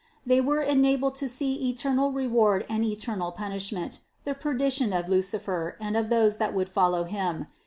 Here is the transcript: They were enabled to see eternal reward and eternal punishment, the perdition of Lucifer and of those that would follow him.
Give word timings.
They 0.25 0.41
were 0.41 0.61
enabled 0.61 1.13
to 1.21 1.29
see 1.29 1.69
eternal 1.69 2.11
reward 2.11 2.65
and 2.67 2.83
eternal 2.83 3.31
punishment, 3.31 3.99
the 4.23 4.33
perdition 4.33 4.93
of 4.93 5.07
Lucifer 5.07 5.77
and 5.79 5.95
of 5.95 6.09
those 6.09 6.37
that 6.37 6.55
would 6.55 6.69
follow 6.69 7.03
him. 7.03 7.45